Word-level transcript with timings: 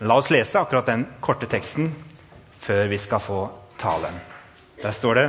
La 0.00 0.18
oss 0.20 0.28
lese 0.28 0.58
akkurat 0.60 0.90
den 0.90 1.06
korte 1.24 1.48
teksten 1.48 1.88
før 2.60 2.90
vi 2.90 2.98
skal 3.00 3.22
få 3.22 3.38
talen. 3.80 4.12
Der 4.82 4.92
står 4.92 5.14
det 5.16 5.28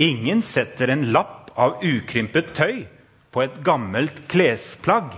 Ingen 0.00 0.40
setter 0.42 0.88
en 0.88 1.10
lapp 1.12 1.52
av 1.60 1.82
ukrympet 1.84 2.54
tøy 2.56 2.86
på 3.32 3.42
et 3.44 3.58
gammelt 3.64 4.24
klesplagg. 4.32 5.12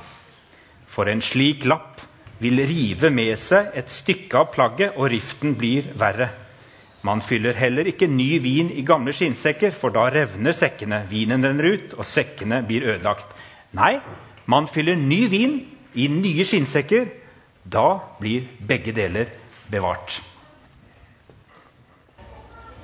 For 0.90 1.06
en 1.06 1.22
slik 1.22 1.62
lapp 1.70 2.02
vil 2.42 2.58
rive 2.66 3.12
med 3.14 3.38
seg 3.38 3.70
et 3.78 3.90
stykke 3.94 4.42
av 4.42 4.50
plagget, 4.54 4.98
og 4.98 5.08
riften 5.12 5.54
blir 5.58 5.92
verre. 5.98 6.32
Man 7.06 7.22
fyller 7.22 7.54
heller 7.54 7.86
ikke 7.86 8.10
ny 8.10 8.40
vin 8.42 8.72
i 8.74 8.82
gamle 8.86 9.14
skinnsekker, 9.14 9.70
for 9.70 9.94
da 9.94 10.08
revner 10.10 10.56
sekkene, 10.56 11.04
vinen 11.10 11.46
renner 11.46 11.76
ut, 11.76 11.94
og 11.94 12.06
sekkene 12.08 12.62
blir 12.66 12.86
ødelagt. 12.90 13.30
Nei, 13.76 13.98
man 14.50 14.66
fyller 14.66 14.98
ny 14.98 15.26
vin 15.30 15.60
i 15.94 16.08
nye 16.10 16.46
skinnsekker. 16.46 17.06
Da 17.72 17.98
blir 18.20 18.48
begge 18.68 18.92
deler 18.92 19.30
bevart. 19.70 20.22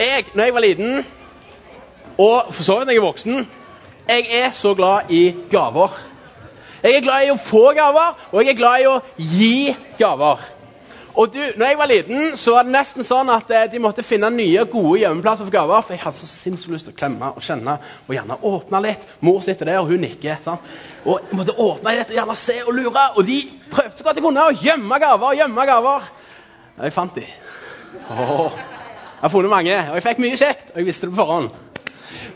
Jeg, 0.01 0.25
når 0.34 0.45
jeg 0.45 0.55
var 0.55 0.61
liten, 0.61 1.07
og 2.19 2.55
for 2.55 2.62
så 2.62 2.79
vidt 2.79 2.87
når 2.87 2.93
jeg 2.93 3.01
er 3.01 3.05
voksen, 3.05 3.48
jeg 4.09 4.27
er 4.33 4.51
så 4.51 4.74
glad 4.74 5.11
i 5.11 5.35
gaver. 5.51 5.98
Jeg 6.83 6.97
er 6.97 7.05
glad 7.05 7.27
i 7.27 7.35
å 7.35 7.37
få 7.37 7.66
gaver, 7.77 8.16
og 8.33 8.41
jeg 8.45 8.55
er 8.55 8.57
glad 8.57 8.80
i 8.80 8.88
å 8.88 8.97
gi 9.19 9.77
gaver. 9.98 10.41
Og 11.14 11.32
du, 11.34 11.41
når 11.56 11.66
jeg 11.66 11.78
var 11.78 11.88
liten, 11.91 12.37
så 12.38 12.55
var 12.55 12.66
det 12.66 12.73
nesten 12.74 13.06
sånn 13.06 13.30
at 13.34 13.51
eh, 13.51 13.66
de 13.73 13.80
måtte 13.82 14.05
finne 14.06 14.30
nye, 14.30 14.62
gode 14.70 15.01
gjemmeplasser 15.01 15.48
for 15.48 15.55
gaver. 15.55 15.82
For 15.82 15.96
jeg 15.96 16.02
hadde 16.05 16.20
så 16.20 16.28
sinnssykt 16.30 16.74
lyst 16.74 16.87
til 16.87 16.95
å 16.95 16.98
klemme 17.01 17.32
og 17.34 17.42
kjenne 17.45 17.77
og 18.06 18.14
gjerne 18.14 18.38
åpne 18.51 18.82
litt. 18.84 19.06
Mor 19.27 19.41
sitter 19.45 19.73
der, 19.73 19.80
og 19.82 19.91
hun 19.91 20.04
nikker. 20.06 20.38
sant? 20.45 20.74
Og 21.04 21.18
jeg 21.18 21.38
måtte 21.41 21.56
åpne 21.59 21.96
litt 21.98 22.12
og 22.12 22.18
gjerne 22.20 22.37
se 22.38 22.59
og 22.62 22.73
lure. 22.77 23.06
Og 23.16 23.27
de 23.27 23.38
prøvde 23.73 23.98
så 23.98 24.06
godt 24.06 24.20
de 24.20 24.24
kunne 24.24 24.46
å 24.46 24.54
gjemme 24.54 25.01
gaver 25.02 25.32
og 25.32 25.42
gjemme 25.42 25.66
gaver. 25.73 26.10
Og 26.77 26.84
jeg 26.87 26.96
fant 26.96 27.18
de. 27.18 27.27
Oh, 28.10 28.51
Jeg 29.20 29.27
har 29.27 29.32
funnet 29.34 29.51
mange, 29.52 29.74
og 29.90 29.96
jeg 29.98 30.04
fikk 30.07 30.20
mye 30.23 30.37
kjekt. 30.38 30.70
Og 30.73 30.79
jeg 30.80 30.87
visste 30.87 31.09
det 31.09 31.15
på 31.16 31.24
forhånd. 31.24 31.51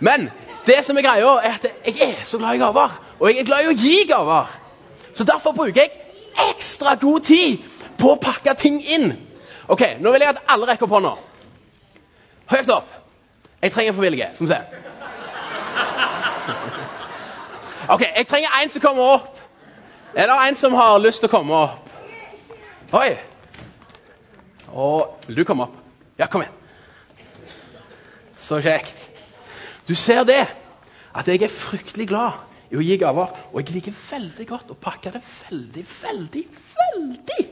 Men 0.04 0.28
det 0.66 0.80
som 0.84 0.98
er 0.98 1.06
greia, 1.06 1.36
er 1.40 1.60
at 1.60 1.68
jeg 1.86 2.10
er 2.10 2.24
så 2.26 2.40
glad 2.42 2.58
i 2.58 2.60
gaver. 2.60 2.98
Og 3.20 3.30
jeg 3.30 3.40
er 3.40 3.48
glad 3.48 3.64
i 3.64 3.70
å 3.70 3.78
gi 3.78 4.00
gaver. 4.08 4.50
Så 5.14 5.24
derfor 5.24 5.54
bruker 5.54 5.84
jeg 5.84 6.00
ekstra 6.50 6.96
god 6.98 7.20
tid 7.24 7.62
på 7.98 8.14
å 8.14 8.20
pakke 8.20 8.54
ting 8.58 8.80
inn. 8.82 9.12
Ok, 9.68 9.82
Nå 10.00 10.12
vil 10.12 10.24
jeg 10.24 10.34
at 10.34 10.42
alle 10.48 10.68
rekker 10.68 10.86
opp 10.86 10.96
hånda. 10.98 11.14
Høyt 12.50 12.72
opp. 12.74 12.90
Jeg 13.62 13.72
trenger 13.72 13.92
en. 13.92 14.34
Skal 14.34 14.46
vi 14.46 14.52
se. 14.52 14.60
Ok, 17.88 18.00
Jeg 18.16 18.26
trenger 18.26 18.48
en 18.62 18.70
som 18.70 18.80
kommer 18.80 19.02
opp. 19.02 19.40
Er 20.14 20.26
det 20.26 20.48
en 20.48 20.56
som 20.56 20.74
har 20.74 20.98
lyst 20.98 21.20
til 21.20 21.28
å 21.28 21.32
komme 21.32 21.54
opp? 21.54 21.88
Oi. 22.94 23.16
Og, 24.72 25.16
vil 25.26 25.36
du 25.36 25.44
komme 25.44 25.66
opp? 25.66 25.74
Ja, 26.18 26.26
kom 26.26 26.44
igjen. 26.44 26.54
Så 28.38 28.60
kjekt. 28.62 29.10
Du 29.88 29.94
ser 29.94 30.24
det, 30.24 30.46
at 31.14 31.28
jeg 31.28 31.42
er 31.42 31.52
fryktelig 31.52 32.08
glad 32.08 32.40
i 32.70 32.78
å 32.78 32.84
gi 32.84 32.96
gaver. 33.00 33.32
Og 33.52 33.60
jeg 33.60 33.74
liker 33.74 33.96
veldig 34.10 34.46
godt 34.48 34.72
å 34.72 34.78
pakke 34.80 35.12
det 35.14 35.22
veldig, 35.24 35.84
veldig, 36.02 36.44
veldig 36.78 37.42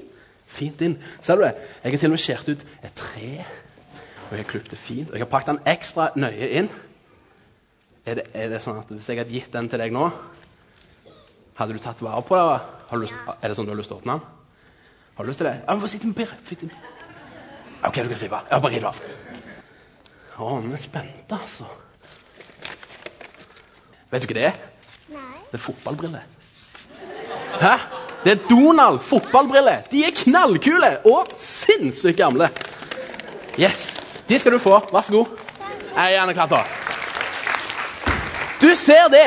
fint 0.53 0.85
inn. 0.85 0.97
Ser 1.25 1.39
du 1.39 1.45
det? 1.47 1.55
Jeg 1.83 1.95
har 1.95 2.03
til 2.03 2.11
og 2.11 2.15
med 2.15 2.23
skåret 2.23 2.53
ut 2.53 2.67
et 2.83 2.95
tre. 2.99 3.31
Og 4.29 4.37
jeg 4.37 4.45
har 4.45 4.51
klippet 4.51 4.75
det 4.75 4.81
fint. 4.81 5.11
Og 5.11 5.19
jeg 5.19 5.25
har 5.25 5.33
pakket 5.33 5.55
den 5.55 5.73
ekstra 5.73 6.11
nøye 6.17 6.51
inn. 6.61 6.71
Er 8.07 8.19
det, 8.19 8.29
er 8.35 8.49
det, 8.51 8.63
sånn 8.65 8.81
at 8.81 8.91
Hvis 8.91 9.09
jeg 9.09 9.21
hadde 9.21 9.35
gitt 9.35 9.53
den 9.55 9.69
til 9.71 9.79
deg 9.79 9.93
nå, 9.95 10.09
hadde 11.59 11.77
du 11.77 11.83
tatt 11.83 12.01
vare 12.03 12.23
på 12.27 12.39
det? 12.39 12.79
Lyst, 13.03 13.15
er 13.41 13.49
det 13.49 13.57
sånn 13.57 13.69
du 13.69 13.73
har 13.73 13.79
lyst 13.79 13.89
til 13.89 13.97
å 13.97 14.03
åpne 14.03 14.19
den? 14.19 14.25
Har 15.17 15.25
du 15.25 15.31
lyst 15.31 15.41
til 15.41 15.49
det? 15.49 15.55
Ja, 15.63 15.77
men 15.77 15.89
sitte 15.89 16.09
med 16.09 16.75
OK, 17.83 17.97
du 17.97 18.09
kan 18.09 18.19
rive 18.21 18.37
av. 18.37 18.51
Ja, 18.51 18.59
bare 18.63 18.75
riv 18.77 18.85
av. 18.87 18.99
Å, 20.39 20.51
vi 20.63 20.71
er 20.77 20.83
spente, 20.83 21.39
altså. 21.39 21.67
Vet 24.13 24.23
du 24.23 24.29
hva 24.31 24.37
det 24.39 24.45
er? 24.53 24.61
Nei. 25.11 25.41
Det 25.49 25.59
er 25.59 25.65
fotballbriller. 25.67 26.31
Hæ? 27.59 27.75
Det 28.25 28.33
er 28.33 28.43
Donald 28.51 29.01
fotballbriller. 29.07 29.83
De 29.91 30.05
er 30.07 30.15
knallkule 30.15 30.93
og 31.11 31.33
sinnssykt 31.43 32.21
gamle. 32.21 32.49
Yes. 33.59 33.91
De 34.29 34.39
skal 34.39 34.55
du 34.55 34.59
få. 34.63 34.79
Vær 34.93 35.03
så 35.03 35.13
god. 35.13 35.27
Jeg 35.97 36.05
er 36.05 36.15
gjerne 36.15 36.35
klart 36.35 36.51
da. 36.51 36.63
Du 38.63 38.71
ser 38.79 39.09
det. 39.11 39.27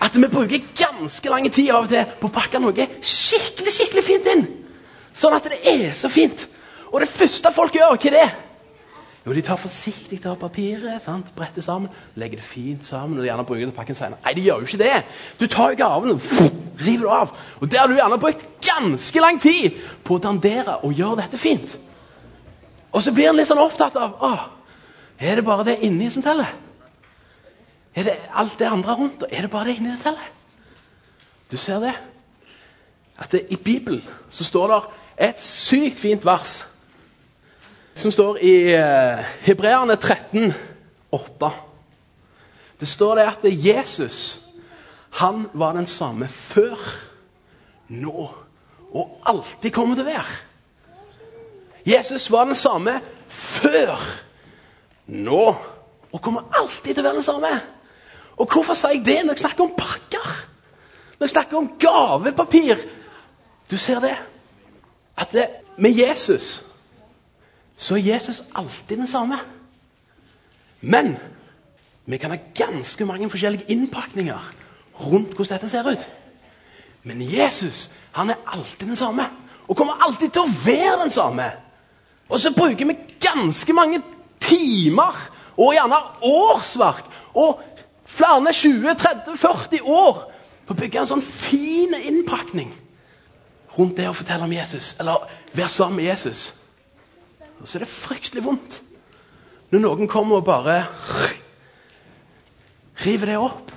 At 0.00 0.14
vi 0.14 0.28
bruker 0.28 0.68
ganske 0.78 1.28
lang 1.28 1.48
tid 1.52 1.70
av 1.74 1.88
og 1.88 1.90
til 1.90 2.04
på 2.20 2.28
å 2.28 2.34
pakke 2.36 2.60
noe 2.62 2.86
skikkelig 3.02 3.74
skikkelig 3.74 4.04
fint 4.06 4.30
inn. 4.32 4.46
Sånn 5.16 5.34
at 5.34 5.48
det 5.50 5.62
er 5.66 5.90
så 5.96 6.08
fint. 6.12 6.46
Og 6.92 7.00
det 7.02 7.10
første 7.10 7.50
folk 7.52 7.74
gjør, 7.74 7.96
hva 7.96 8.10
er 8.12 8.18
det? 8.20 8.28
Jo, 9.26 9.32
De 9.32 9.42
tar 9.42 9.56
forsiktig 9.58 10.20
av 10.26 10.36
papiret, 10.38 11.02
sant? 11.02 11.32
bretter 11.34 11.62
sammen, 11.62 11.90
legger 12.14 12.38
det 12.38 12.46
fint 12.46 12.86
sammen. 12.86 13.18
og 13.18 13.24
gjerne 13.26 13.44
bruker 13.44 13.64
det 13.64 13.72
til 13.72 13.76
pakken 13.76 13.94
senere. 13.94 14.18
Nei, 14.24 14.34
de 14.34 14.44
gjør 14.46 14.60
jo 14.62 14.68
ikke 14.68 14.84
det. 14.84 15.04
Du 15.40 15.46
tar 15.46 15.72
jo 15.72 15.76
gaven 15.80 16.10
og 16.10 16.20
river 16.86 17.08
det 17.08 17.16
av. 17.16 17.32
Og 17.60 17.70
Der 17.70 17.78
har 17.78 17.86
du 17.86 17.94
gjerne 17.94 18.18
brukt 18.18 18.46
ganske 18.62 19.20
lang 19.20 19.40
tid 19.42 19.80
på 20.04 20.14
å 20.14 20.22
dandere 20.22 20.78
og 20.84 20.94
gjøre 20.94 21.22
dette 21.22 21.38
fint. 21.38 21.78
Og 22.92 23.02
så 23.02 23.12
blir 23.12 23.28
en 23.28 23.36
litt 23.36 23.48
sånn 23.48 23.58
opptatt 23.58 23.96
av 23.96 24.14
å, 24.22 24.36
Er 25.18 25.34
det 25.34 25.44
bare 25.44 25.64
det 25.64 25.78
inni 25.80 26.10
som 26.10 26.22
teller? 26.22 26.46
Er 27.94 28.04
det 28.04 28.16
alt 28.34 28.58
det 28.58 28.68
andre 28.68 28.94
rundt? 28.94 29.24
Er 29.32 29.42
det 29.42 29.50
bare 29.50 29.64
det 29.64 29.78
inni 29.78 29.94
som 29.96 30.02
teller? 30.12 30.30
Du 31.50 31.56
ser 31.56 31.80
det? 31.80 31.94
At 33.18 33.32
det, 33.32 33.46
I 33.50 33.56
Bibelen 33.56 34.02
så 34.30 34.44
står 34.44 34.68
det 34.68 34.80
et 35.30 35.40
sykt 35.40 35.98
fint 35.98 36.24
vers 36.24 36.66
som 37.96 38.12
står 38.12 38.38
i 38.44 38.54
Hebreane 38.76 39.24
Hebreerne 39.46 39.96
13, 39.96 40.54
8. 41.10 41.50
Det 42.80 42.88
står 42.88 43.14
det 43.16 43.28
at 43.30 43.44
Jesus 43.44 44.42
han 45.16 45.46
var 45.52 45.72
den 45.72 45.86
samme 45.86 46.28
før, 46.28 46.76
nå 47.88 48.26
og 48.92 49.20
alltid 49.24 49.72
kommer 49.72 49.96
til 49.96 50.04
å 50.04 50.10
være. 50.10 50.34
Jesus 51.86 52.28
var 52.30 52.44
den 52.44 52.58
samme 52.58 52.98
før, 53.32 53.96
nå 55.06 55.40
og 56.12 56.20
kommer 56.22 56.52
alltid 56.52 56.92
til 56.92 57.00
å 57.00 57.06
være 57.08 57.20
den 57.22 57.24
samme. 57.24 57.54
Og 58.36 58.52
hvorfor 58.52 58.76
sier 58.76 58.98
jeg 58.98 59.06
det 59.06 59.18
når 59.24 59.38
jeg 59.38 59.44
snakker 59.46 59.64
om 59.64 59.74
pakker? 59.78 60.28
Når 61.16 61.24
jeg 61.24 61.32
snakker 61.32 61.56
om 61.56 61.72
gavepapir? 61.80 62.84
Du 63.70 63.78
ser 63.80 64.04
det? 64.04 64.16
At 65.16 65.32
det, 65.32 65.48
med 65.80 65.96
Jesus 65.96 66.65
så 67.76 67.94
er 67.94 68.12
Jesus 68.14 68.44
alltid 68.54 68.96
den 68.96 69.08
samme. 69.08 69.38
Men 70.80 71.16
vi 72.06 72.16
kan 72.16 72.30
ha 72.30 72.38
ganske 72.54 73.04
mange 73.04 73.30
forskjellige 73.30 73.64
innpakninger 73.68 74.52
rundt 75.00 75.34
hvordan 75.34 75.56
dette 75.58 75.68
ser 75.68 75.90
ut. 75.90 76.06
Men 77.02 77.22
Jesus 77.22 77.90
han 78.12 78.30
er 78.30 78.42
alltid 78.46 78.88
den 78.88 78.96
samme, 78.96 79.28
og 79.68 79.76
kommer 79.76 80.00
alltid 80.06 80.30
til 80.30 80.42
å 80.42 80.54
være 80.64 81.02
den 81.02 81.10
samme. 81.10 81.50
Og 82.28 82.40
så 82.40 82.50
bruker 82.54 82.86
vi 82.86 82.96
ganske 83.20 83.72
mange 83.72 84.00
timer, 84.40 85.14
og 85.56 85.74
gjerne 85.74 85.98
årsverk, 86.22 87.04
og 87.34 87.60
flere 88.04 88.52
20-30-40 88.52 89.82
år 89.82 90.22
på 90.66 90.74
å 90.74 90.78
bygge 90.78 91.02
en 91.02 91.10
sånn 91.10 91.24
fin 91.24 91.94
innpakning 91.94 92.72
rundt 93.76 93.98
det 93.98 94.08
å 94.08 94.16
fortelle 94.16 94.46
om 94.46 94.52
Jesus, 94.52 94.94
eller 95.00 95.26
være 95.52 95.68
sammen 95.68 96.00
med 96.00 96.08
Jesus. 96.08 96.48
Og 97.66 97.70
så 97.70 97.78
er 97.78 97.82
det 97.82 97.90
fryktelig 97.90 98.44
vondt 98.46 98.82
når 99.74 99.80
noen 99.82 100.06
kommer 100.06 100.38
og 100.38 100.44
bare 100.46 100.74
river 103.02 103.26
det 103.26 103.38
opp. 103.42 103.72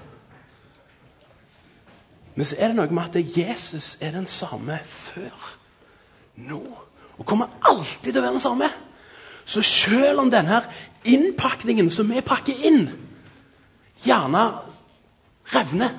Men 2.35 2.45
så 2.45 2.59
er 2.59 2.69
det 2.69 2.77
noe 2.77 2.93
med 2.93 3.17
at 3.17 3.31
Jesus 3.33 3.95
er 3.97 4.13
den 4.13 4.27
samme 4.29 4.77
før, 4.85 5.47
nå, 6.45 6.59
og 7.17 7.25
kommer 7.25 7.49
alltid 7.65 8.11
til 8.11 8.19
å 8.21 8.27
være 8.27 8.35
den 8.37 8.43
samme. 8.43 8.69
Så 9.49 9.65
selv 9.65 10.21
om 10.21 10.29
denne 10.29 10.61
innpakningen 11.09 11.89
som 11.89 12.13
vi 12.13 12.21
pakker 12.21 12.61
inn, 12.69 12.85
gjerne 14.05 14.43
revner, 15.55 15.97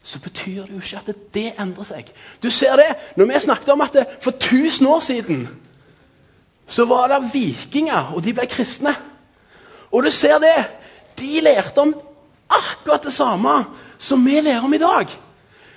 så 0.00 0.24
betyr 0.24 0.64
det 0.64 0.72
jo 0.72 0.80
ikke 0.80 1.04
at 1.04 1.22
det 1.36 1.46
endrer 1.60 1.90
seg. 1.92 2.08
Du 2.40 2.48
ser 2.48 2.80
det 2.80 2.88
når 3.20 3.28
vi 3.28 3.44
snakket 3.44 3.76
om 3.76 3.84
at 3.84 4.00
det 4.00 4.08
for 4.24 4.32
1000 4.40 4.88
år 4.88 5.04
siden 5.04 5.46
så 6.66 6.84
var 6.88 7.08
det 7.12 7.30
vikinger, 7.32 8.14
og 8.14 8.24
de 8.24 8.32
ble 8.32 8.46
kristne. 8.48 8.94
Og 9.92 10.04
du 10.04 10.10
ser 10.10 10.38
det. 10.42 10.56
De 11.18 11.40
lærte 11.44 11.78
om 11.78 11.94
akkurat 12.50 13.04
det 13.04 13.12
samme 13.12 13.64
som 13.98 14.24
vi 14.26 14.40
lærer 14.40 14.64
om 14.64 14.74
i 14.74 14.80
dag. 14.80 15.12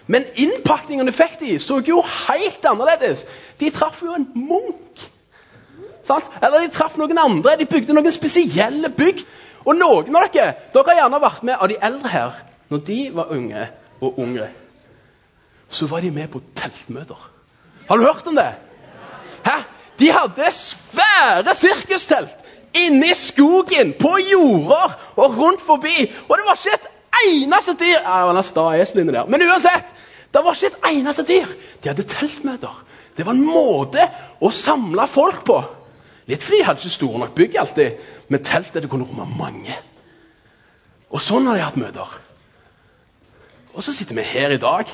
Men 0.07 0.23
innpakningen 0.39 1.05
du 1.05 1.11
fikk 1.11 1.35
de, 1.39 1.57
så 1.59 1.81
jo 1.85 1.99
helt 2.01 2.65
annerledes. 2.65 3.25
De 3.59 3.69
traff 3.75 4.01
jo 4.03 4.15
en 4.15 4.27
munk. 4.33 5.03
Sant? 6.07 6.29
Eller 6.41 6.63
de 6.63 6.71
traff 6.71 6.95
noen 6.97 7.19
andre. 7.19 7.57
De 7.59 7.67
bygde 7.67 7.95
noen 7.95 8.15
spesielle 8.15 8.89
bygg. 8.89 9.25
Og 9.67 9.75
noen 9.75 10.15
av 10.15 10.29
dere 10.31 10.53
dere 10.71 10.93
har 10.93 11.01
gjerne 11.01 11.19
vært 11.19 11.43
med 11.43 11.59
av 11.59 11.67
de 11.67 11.79
eldre 11.89 12.11
her. 12.13 12.37
Når 12.71 12.83
de 12.87 12.99
var 13.15 13.33
unge 13.35 13.67
og 13.99 14.19
unge, 14.23 14.47
så 15.67 15.87
var 15.91 16.01
de 16.03 16.11
med 16.11 16.31
på 16.31 16.41
teltmøter. 16.55 17.19
Har 17.87 17.97
du 17.97 18.03
hørt 18.03 18.27
om 18.27 18.35
det? 18.35 18.53
Hæ? 19.43 19.57
De 19.99 20.11
hadde 20.13 20.51
svære 20.53 21.55
sirkustelt 21.55 22.35
inne 22.77 23.11
i 23.11 23.15
skogen, 23.17 23.94
på 23.99 24.17
jorder 24.21 24.94
og 25.15 25.38
rundt 25.38 25.63
forbi. 25.65 25.95
Og 26.29 26.38
det 26.38 26.45
var 26.45 26.59
ikke 26.59 26.75
et 26.75 26.89
eneste 27.25 27.73
dyr 27.79 27.95
ja, 27.95 28.19
det 28.27 28.35
var 28.35 28.45
sta 28.45 28.67
esel 28.77 29.07
der. 29.07 29.25
Men 29.25 29.45
uansett, 29.47 29.88
det 30.33 30.44
var 30.44 30.53
ikke 30.53 30.73
et 30.73 30.91
eneste 30.91 31.25
dyr. 31.25 31.55
De 31.83 31.89
hadde 31.89 32.05
teltmøter. 32.05 32.83
Det 33.17 33.25
var 33.25 33.33
en 33.33 33.45
måte 33.47 34.05
å 34.41 34.51
samle 34.53 35.07
folk 35.09 35.41
på. 35.47 35.57
Litt 36.27 36.44
fordi 36.44 36.61
de 36.61 36.67
hadde 36.67 36.83
ikke 36.83 36.94
store 36.94 37.23
nok 37.23 37.35
bygg 37.35 37.57
alltid, 37.57 38.07
men 38.27 38.44
teltet 38.45 38.89
kunne 38.91 39.07
romme 39.07 39.25
mange. 39.39 39.75
Og 41.09 41.23
sånn 41.23 41.47
har 41.47 41.55
de 41.55 41.63
hatt 41.63 41.79
møter. 41.79 42.17
Og 43.73 43.85
så 43.85 43.94
sitter 43.95 44.17
vi 44.17 44.25
her 44.27 44.53
i 44.53 44.61
dag 44.61 44.89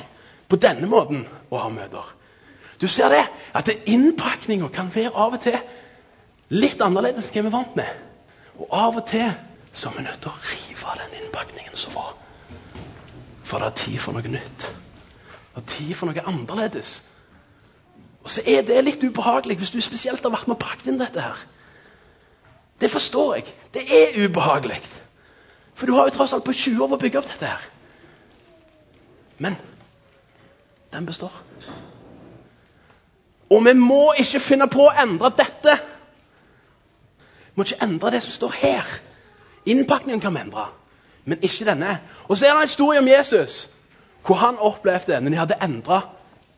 på 0.48 0.60
denne 0.60 0.86
måten 0.88 1.24
og 1.50 1.58
har 1.58 1.72
møter. 1.74 2.12
Du 2.80 2.88
ser 2.88 3.08
det, 3.08 3.24
at 3.54 3.70
innpakninga 3.86 4.68
kan 4.68 4.90
være 4.94 5.14
av 5.14 5.36
og 5.36 5.40
til 5.44 5.58
litt 6.54 6.82
annerledes 6.82 7.30
enn 7.30 7.46
vi 7.46 7.50
er 7.50 7.54
vant 7.54 7.76
med. 7.78 7.90
Og 8.58 8.68
av 8.70 8.98
og 8.98 9.06
til 9.08 9.30
så 9.74 9.90
er 9.90 9.96
vi 9.98 10.04
nødt 10.06 10.20
til 10.22 10.30
å 10.30 10.42
rive 10.50 10.98
den 11.00 11.16
innpakningen 11.22 11.76
som 11.76 11.94
var. 11.94 12.12
For 13.44 13.58
det 13.58 13.66
er 13.66 13.78
tid 13.80 13.98
for 13.98 14.16
noe 14.16 14.30
nytt. 14.30 14.68
Det 15.54 15.62
er 15.62 15.68
tid 15.70 15.94
for 15.94 16.10
noe 16.10 16.26
annerledes. 16.26 16.96
Og 18.24 18.30
så 18.30 18.42
er 18.46 18.62
det 18.66 18.84
litt 18.84 19.02
ubehagelig 19.04 19.58
hvis 19.60 19.74
du 19.74 19.80
spesielt 19.84 20.22
har 20.22 20.32
vært 20.32 20.48
med 20.48 20.56
og 20.56 20.62
pakket 20.62 20.92
inn 20.92 21.00
dette 21.00 21.20
her. 21.20 21.40
Det 22.80 22.90
forstår 22.90 23.34
jeg. 23.36 23.54
Det 23.74 23.84
er 23.84 24.16
ubehagelig. 24.24 24.80
For 25.74 25.86
du 25.86 25.94
har 25.94 26.08
jo 26.08 26.14
tross 26.16 26.32
alt 26.32 26.46
på 26.46 26.54
20 26.54 26.82
år 26.84 26.90
på 26.92 26.98
å 26.98 27.02
bygge 27.02 27.20
opp 27.20 27.30
dette 27.32 27.50
her. 27.50 27.66
Men 29.38 29.58
den 30.94 31.06
består. 31.06 31.34
Og 33.50 33.64
vi 33.64 33.72
må 33.76 34.12
ikke 34.18 34.40
finne 34.40 34.68
på 34.70 34.86
å 34.86 34.94
endre 35.02 35.30
dette. 35.36 35.76
Vi 37.52 37.60
må 37.60 37.66
ikke 37.66 37.82
endre 37.84 38.14
det 38.14 38.22
som 38.24 38.32
står 38.34 38.56
her. 38.62 38.94
Innpakningen 39.66 40.20
kan 40.20 40.34
vi 40.34 40.42
endre, 40.44 40.66
men 41.24 41.42
ikke 41.42 41.66
denne. 41.68 41.98
Og 42.28 42.36
så 42.36 42.46
er 42.46 42.54
det 42.54 42.56
en 42.56 42.68
historie 42.68 43.00
om 43.00 43.08
Jesus, 43.08 43.68
hvor 44.26 44.40
han 44.40 44.58
opplevde 44.58 45.20
når 45.20 45.30
de 45.30 45.40
hadde 45.40 45.60
endra 45.62 46.00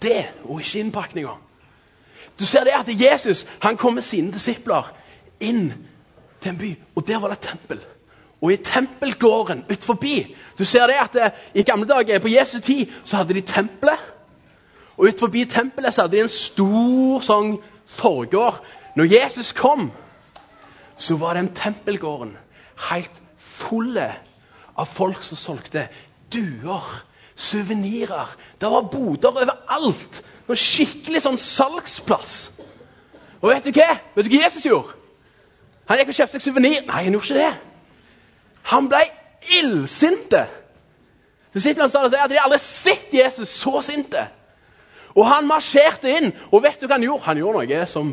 det, 0.02 0.24
og 0.44 0.60
ikke 0.60 0.80
innpakninga. 0.80 1.36
Du 2.38 2.46
ser 2.46 2.64
det 2.64 2.74
at 2.76 2.88
Jesus 3.00 3.46
han 3.62 3.76
kom 3.76 3.94
med 3.94 4.02
sine 4.02 4.32
disipler 4.32 4.88
inn 5.40 5.70
til 6.42 6.50
en 6.52 6.58
by, 6.58 6.72
og 6.94 7.06
der 7.06 7.20
var 7.20 7.32
det 7.32 7.38
et 7.38 7.48
tempel. 7.48 7.80
Og 8.40 8.52
i 8.52 8.56
tempelgården 8.56 9.64
ut 9.70 9.84
forbi 9.84 10.36
Du 10.58 10.64
ser 10.64 10.86
det 10.86 10.96
at 11.00 11.12
det, 11.12 11.30
I 11.54 11.62
gamle 11.62 11.88
dager, 11.88 12.18
på 12.18 12.28
Jesu 12.28 12.60
tid, 12.60 12.86
så 13.04 13.16
hadde 13.16 13.34
de 13.34 13.40
tempelet. 13.40 13.98
Og 14.96 15.08
ut 15.10 15.20
forbi 15.20 15.44
tempelet 15.44 15.94
så 15.94 16.04
hadde 16.04 16.16
de 16.16 16.24
en 16.24 16.32
stor 16.32 17.24
sånn 17.24 17.56
forgård. 17.98 18.62
Når 18.96 19.12
Jesus 19.12 19.52
kom, 19.56 19.90
så 20.96 21.18
var 21.20 21.36
den 21.36 21.52
tempelgården 21.54 22.36
helt 22.88 23.20
fulle 23.36 24.08
av 24.76 24.88
folk 24.88 25.22
som 25.24 25.36
solgte 25.36 25.86
duer, 26.32 26.84
suvenirer. 27.36 28.32
Det 28.60 28.70
var 28.72 28.88
boder 28.92 29.36
overalt. 29.36 30.22
Var 30.46 30.60
skikkelig 30.60 31.22
sånn 31.24 31.40
salgsplass. 31.40 32.36
Og 33.42 33.50
vet 33.52 33.66
du 33.66 33.76
hva 33.76 33.98
Vet 34.16 34.24
du 34.24 34.32
hva 34.32 34.46
Jesus 34.46 34.64
gjorde? 34.64 34.94
Han 35.86 36.00
gikk 36.00 36.10
og 36.10 36.18
kjøpte 36.18 36.38
seg 36.38 36.46
suvenir. 36.48 36.80
Nei, 36.86 37.04
han 37.04 37.14
gjorde 37.14 37.28
ikke 37.28 37.42
det. 37.42 37.52
Han 38.72 38.88
ble 38.90 39.02
illsinte. 39.60 40.46
Disiplene 41.54 41.92
sa 41.92 42.02
at 42.08 42.32
de 42.32 42.40
aldri 42.40 42.58
sett 42.60 43.12
Jesus 43.14 43.52
så 43.60 43.78
sinte. 43.84 44.24
Og 45.16 45.24
han 45.24 45.48
marsjerte 45.48 46.12
inn. 46.12 46.32
Og 46.52 46.62
vet 46.64 46.80
du 46.80 46.86
hva 46.86 46.98
han 46.98 47.06
gjorde? 47.06 47.24
Han 47.30 47.40
gjorde 47.40 47.64
noe 47.64 47.86
som, 47.88 48.12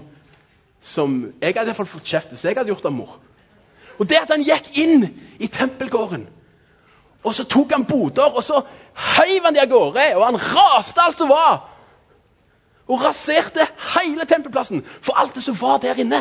som 0.82 1.18
jeg 1.42 1.58
hadde 1.58 1.76
fått 1.76 2.08
kjeft 2.08 2.32
hvis 2.32 2.46
jeg 2.48 2.58
hadde 2.58 2.72
gjort 2.72 2.88
av 2.88 2.96
mor. 2.96 3.18
Og 4.00 4.08
det 4.10 4.24
at 4.24 4.32
han 4.34 4.46
gikk 4.46 4.72
inn 4.80 5.04
i 5.38 5.50
tempelgården, 5.52 6.26
og 7.24 7.36
så 7.36 7.46
tok 7.48 7.72
han 7.72 7.86
boder, 7.88 8.34
og 8.36 8.44
så 8.44 8.58
heiv 9.16 9.46
han 9.46 9.56
de 9.56 9.62
av 9.64 9.70
gårde, 9.72 10.08
og 10.18 10.26
han 10.26 10.40
raste 10.42 11.00
alt 11.02 11.20
som 11.22 11.30
var. 11.32 11.62
Og 12.92 13.00
raserte 13.00 13.64
hele 13.94 14.26
tempelplassen 14.28 14.84
for 15.00 15.16
alt 15.20 15.38
det 15.38 15.44
som 15.46 15.56
var 15.62 15.80
der 15.80 16.02
inne. 16.04 16.20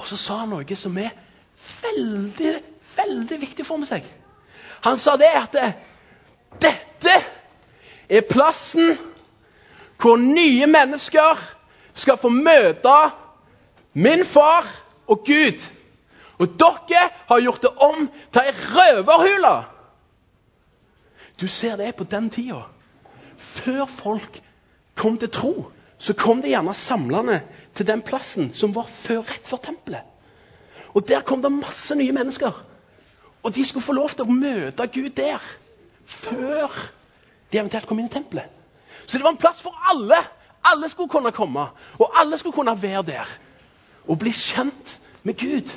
Og 0.00 0.06
så 0.08 0.16
sa 0.16 0.40
han 0.42 0.54
noe 0.54 0.78
som 0.80 0.96
er 0.98 1.12
veldig, 1.82 2.54
veldig 2.96 3.40
viktig 3.42 3.66
for 3.66 3.82
meg. 3.82 4.06
Han 4.86 4.98
sa 5.00 5.18
det 5.20 5.32
at 5.36 5.60
dette 6.62 7.18
er 8.08 8.26
plassen 8.28 8.96
hvor 10.00 10.18
nye 10.20 10.66
mennesker 10.66 11.40
skal 11.94 12.18
få 12.20 12.28
møte 12.28 12.96
min 13.94 14.24
far 14.26 14.66
og 15.06 15.22
Gud. 15.26 15.62
Og 16.38 16.56
dere 16.58 17.08
har 17.28 17.40
gjort 17.40 17.62
det 17.62 17.70
om 17.78 18.08
til 18.32 18.42
ei 18.42 18.54
røverhule! 18.74 19.54
Du 21.40 21.48
ser 21.48 21.76
det 21.76 21.94
på 21.96 22.04
den 22.04 22.28
tida. 22.30 22.62
Før 23.36 23.86
folk 23.86 24.40
kom 24.94 25.18
til 25.18 25.30
tro, 25.30 25.70
så 25.98 26.14
kom 26.14 26.42
de 26.42 26.52
gjerne 26.52 26.74
samlende 26.74 27.40
til 27.74 27.86
den 27.86 28.02
plassen 28.02 28.52
som 28.54 28.74
var 28.74 28.86
før, 28.90 29.22
rett 29.26 29.48
før 29.48 29.62
tempelet. 29.62 30.02
Og 30.94 31.08
Der 31.08 31.20
kom 31.20 31.42
det 31.42 31.52
masse 31.52 31.94
nye 31.94 32.12
mennesker. 32.12 32.52
Og 33.42 33.54
de 33.54 33.64
skulle 33.64 33.84
få 33.84 33.92
lov 33.92 34.10
til 34.10 34.24
å 34.24 34.34
møte 34.34 34.86
Gud 34.86 35.10
der. 35.16 35.42
Før 36.06 36.70
de 37.52 37.58
eventuelt 37.58 37.86
kom 37.86 37.98
inn 37.98 38.08
i 38.08 38.12
tempelet. 38.12 38.50
Så 39.06 39.18
det 39.18 39.24
var 39.24 39.34
en 39.34 39.40
plass 39.40 39.62
for 39.62 39.76
alle. 39.90 40.18
Alle 40.64 40.88
skulle 40.88 41.12
kunne 41.12 41.32
komme, 41.32 41.66
og 41.98 42.20
alle 42.20 42.38
skulle 42.38 42.56
kunne 42.56 42.82
være 42.82 43.02
der. 43.02 43.28
Og 44.08 44.18
bli 44.18 44.32
kjent 44.32 45.00
med 45.22 45.36
Gud. 45.36 45.74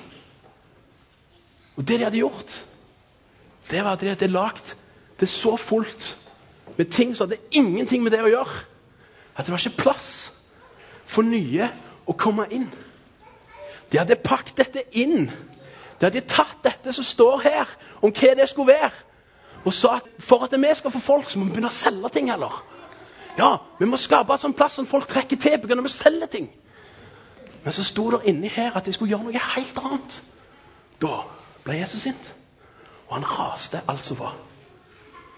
Og 1.75 1.87
det 1.87 1.99
de 1.99 2.03
hadde 2.03 2.17
gjort, 2.17 2.65
det 3.69 3.83
var 3.83 3.91
at 3.91 4.01
de 4.01 4.09
hadde 4.09 4.27
lagd 4.27 4.75
det 5.19 5.29
så 5.29 5.55
fullt 5.55 6.17
med 6.77 6.85
ting 6.85 7.15
som 7.15 7.29
hadde 7.29 7.41
ingenting 7.51 8.03
med 8.03 8.11
det 8.11 8.21
å 8.23 8.31
gjøre, 8.31 8.63
at 9.35 9.45
det 9.45 9.51
var 9.51 9.61
ikke 9.61 9.83
plass 9.83 10.31
for 11.05 11.25
nye 11.25 11.67
å 12.07 12.15
komme 12.17 12.47
inn. 12.53 12.67
De 13.91 13.99
hadde 13.99 14.19
pakket 14.23 14.57
dette 14.57 14.83
inn. 14.99 15.27
De 15.99 16.05
hadde 16.05 16.25
tatt 16.29 16.63
dette 16.63 16.93
som 16.93 17.05
står 17.05 17.43
her, 17.45 17.75
om 18.01 18.13
hva 18.13 18.33
det 18.37 18.49
skulle 18.49 18.73
være, 18.73 18.91
og 19.67 19.73
sa 19.75 19.97
at 19.97 20.07
for 20.23 20.45
at 20.45 20.53
vi 20.55 20.69
skal 20.75 20.91
få 20.91 20.99
folk, 20.99 21.29
så 21.29 21.39
må 21.39 21.45
vi 21.45 21.57
begynne 21.57 21.71
å 21.71 21.75
selge 21.75 22.09
ting 22.15 22.31
heller. 22.31 22.63
Ja, 23.37 23.57
Vi 23.79 23.85
må 23.85 23.97
skape 23.97 24.33
en 24.33 24.41
sånn 24.41 24.55
plass 24.57 24.79
som 24.79 24.87
folk 24.87 25.07
trekker 25.07 25.37
til 25.37 25.59
pga. 25.59 25.81
vi 25.81 25.89
selger 25.89 26.27
ting. 26.27 26.49
Men 27.63 27.73
så 27.73 27.83
sto 27.83 28.11
det 28.11 28.25
inni 28.25 28.47
her 28.47 28.71
at 28.77 28.85
de 28.85 28.93
skulle 28.93 29.09
gjøre 29.09 29.23
noe 29.23 29.39
helt 29.55 29.77
annet. 29.77 30.21
Da 31.01 31.23
ble 31.63 31.77
Jesus 31.77 32.01
sint, 32.01 32.33
og 33.07 33.13
han 33.13 33.25
raste 33.27 33.81
alt 33.87 34.05
som 34.05 34.17
var. 34.19 34.33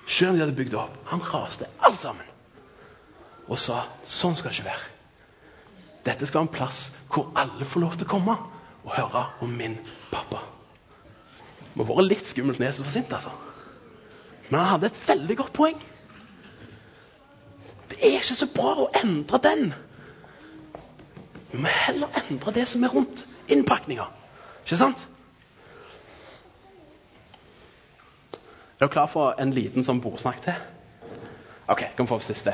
Selv 0.08 0.30
om 0.30 0.36
de 0.36 0.42
hadde 0.42 0.56
bygd 0.56 0.74
opp. 0.74 0.98
Han 1.06 1.22
raste 1.22 1.66
alt 1.82 2.00
sammen. 2.00 2.26
Og 3.48 3.58
sa 3.60 3.84
sånn 4.04 4.36
skal 4.36 4.52
det 4.52 4.60
ikke 4.60 4.70
være. 4.70 4.88
Dette 6.06 6.28
skal 6.28 6.40
være 6.40 6.48
en 6.48 6.56
plass 6.56 6.92
hvor 7.10 7.32
alle 7.36 7.66
får 7.66 7.82
lov 7.82 7.98
til 7.98 8.08
å 8.08 8.10
komme 8.10 8.38
og 8.86 8.96
høre 8.96 9.26
om 9.42 9.50
min 9.50 9.78
pappa. 10.12 10.46
Det 11.74 11.78
må 11.78 11.84
være 11.84 12.08
litt 12.08 12.30
skummelt 12.30 12.60
når 12.60 12.66
Jesus 12.72 12.86
var 12.86 12.94
sint, 12.94 13.14
altså. 13.14 13.49
Men 14.50 14.60
han 14.60 14.70
hadde 14.74 14.90
et 14.90 15.02
veldig 15.08 15.38
godt 15.38 15.54
poeng. 15.54 15.78
Det 17.90 18.00
er 18.00 18.20
ikke 18.20 18.38
så 18.38 18.48
bra 18.54 18.74
å 18.84 18.90
endre 19.02 19.40
den. 19.44 19.70
Vi 21.52 21.62
må 21.62 21.72
heller 21.86 22.22
endre 22.24 22.54
det 22.54 22.66
som 22.70 22.84
er 22.86 22.94
rundt 22.94 23.26
innpakninga. 23.50 24.08
Ikke 24.64 24.80
sant? 24.80 25.06
Er 28.80 28.86
dere 28.86 28.94
klar 28.94 29.10
for 29.12 29.40
en 29.42 29.54
liten 29.54 29.84
sånn 29.84 30.00
bordsnakk 30.02 30.44
til? 30.46 30.60
OK, 31.70 31.90
kom 31.98 32.08
for 32.10 32.22
oss 32.22 32.30
siste. 32.30 32.54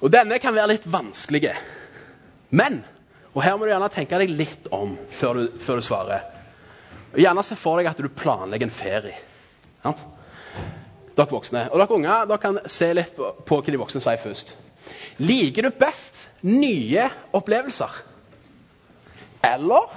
Og 0.00 0.10
Denne 0.12 0.38
kan 0.42 0.54
være 0.54 0.74
litt 0.74 0.86
vanskelig. 0.90 1.52
Men 2.56 2.82
og 3.36 3.42
her 3.44 3.58
må 3.58 3.66
du 3.66 3.70
gjerne 3.74 3.92
tenke 3.92 4.16
deg 4.16 4.32
litt 4.32 4.68
om 4.72 4.94
før 5.12 5.36
du, 5.36 5.58
før 5.60 5.76
du 5.76 5.84
svarer. 5.84 6.22
Gjerne 7.20 7.42
se 7.44 7.56
for 7.60 7.76
deg 7.76 7.90
at 7.90 7.98
du 8.00 8.08
planlegger 8.08 8.64
en 8.64 8.72
ferie. 8.72 9.18
Sant? 9.86 10.02
Dere 11.16 11.32
voksne. 11.32 11.68
Og 11.72 11.80
dere 11.80 11.96
unger 11.96 12.26
dere 12.28 12.42
kan 12.42 12.58
se 12.70 12.90
litt 12.96 13.16
på, 13.16 13.32
hva 13.48 13.62
de 13.64 13.80
voksne 13.80 14.02
sier 14.04 14.20
først. 14.20 14.56
Liker 15.22 15.66
du 15.66 15.78
best 15.78 16.26
nye 16.46 17.06
opplevelser? 17.36 18.02
Eller 19.46 19.94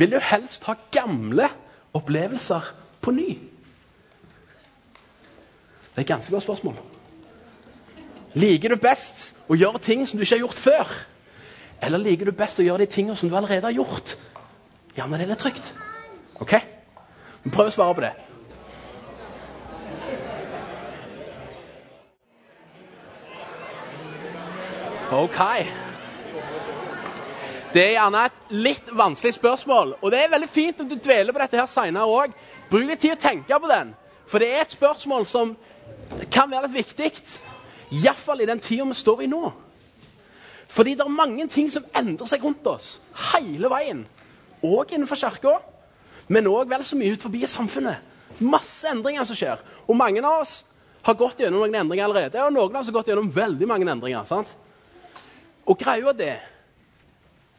vil 0.00 0.14
du 0.14 0.18
helst 0.22 0.64
ha 0.68 0.74
gamle 0.92 1.48
opplevelser 1.96 2.72
på 3.04 3.14
ny? 3.14 3.28
Det 5.90 5.98
er 5.98 6.06
et 6.06 6.10
ganske 6.10 6.32
godt 6.32 6.46
spørsmål. 6.46 6.80
Liker 8.40 8.74
du 8.74 8.80
best 8.80 9.30
å 9.50 9.58
gjøre 9.58 9.82
ting 9.82 10.04
som 10.06 10.18
du 10.18 10.24
ikke 10.24 10.36
har 10.38 10.44
gjort 10.44 10.64
før? 10.64 10.96
Eller 11.82 12.02
liker 12.02 12.28
du 12.28 12.36
best 12.36 12.60
å 12.60 12.66
gjøre 12.66 12.84
de 12.84 12.92
tingene 12.92 13.18
som 13.18 13.30
du 13.30 13.36
allerede 13.36 13.66
har 13.66 13.74
gjort? 13.74 14.16
Ja, 14.96 15.06
men 15.06 15.18
det 15.18 15.26
er 15.26 15.32
litt 15.34 15.42
trygt. 15.42 15.72
Ok? 16.40 16.56
Prøv 17.50 17.70
å 17.70 17.74
svare 17.74 17.96
på 17.96 18.04
det. 18.04 18.12
OK. 25.10 25.38
Det 27.74 27.82
er 27.82 27.96
gjerne 27.96 28.20
et 28.26 28.52
litt 28.54 28.90
vanskelig 28.94 29.34
spørsmål, 29.34 29.96
og 30.02 30.10
det 30.10 30.20
er 30.22 30.30
veldig 30.30 30.48
fint 30.50 30.82
om 30.82 30.88
du 30.90 30.94
dveler 30.98 31.34
på 31.34 31.42
dette 31.42 31.58
her 31.58 31.70
seinere 31.70 32.06
òg. 32.06 32.36
Bruk 32.70 32.86
litt 32.86 33.02
tid 33.02 33.16
å 33.16 33.18
tenke 33.18 33.58
på 33.62 33.70
den, 33.70 33.92
for 34.30 34.42
det 34.42 34.50
er 34.52 34.62
et 34.62 34.74
spørsmål 34.74 35.26
som 35.26 35.56
kan 36.30 36.50
være 36.50 36.70
litt 36.70 36.78
viktig. 36.78 37.10
Iallfall 37.90 38.44
i 38.44 38.48
den 38.50 38.62
tida 38.62 38.86
vi 38.86 38.98
står 38.98 39.24
i 39.26 39.30
nå. 39.30 39.42
Fordi 40.70 40.94
det 40.94 41.02
er 41.02 41.10
mange 41.10 41.48
ting 41.50 41.70
som 41.74 41.86
endrer 41.98 42.30
seg 42.30 42.46
rundt 42.46 42.66
oss 42.70 42.92
hele 43.32 43.70
veien. 43.70 44.04
Og 44.62 44.94
innenfor 44.94 45.18
kirka, 45.18 45.56
men 46.30 46.46
òg 46.46 46.70
vel 46.70 46.86
så 46.86 46.98
mye 46.98 47.16
ut 47.16 47.26
forbi 47.26 47.42
samfunnet. 47.50 48.06
Masse 48.38 48.86
endringer 48.86 49.26
som 49.26 49.38
skjer. 49.38 49.58
Og 49.88 49.98
mange 49.98 50.22
av 50.22 50.44
oss 50.44 50.60
har 51.02 51.18
gått 51.18 51.42
gjennom 51.42 51.64
noen 51.64 51.82
endringer 51.82 52.06
allerede. 52.06 52.46
Og 52.46 52.54
noen 52.54 52.76
av 52.76 52.84
oss 52.84 52.92
har 52.92 53.00
gått 53.00 53.10
gjennom 53.10 53.32
veldig 53.34 53.66
mange 53.66 53.90
endringer. 53.90 54.26
sant? 54.30 54.54
Og 55.70 55.78
greia 55.78 56.12
det 56.16 56.34